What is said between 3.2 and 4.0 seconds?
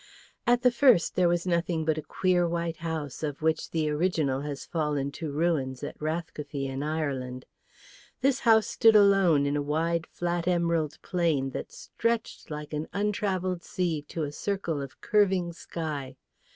of which the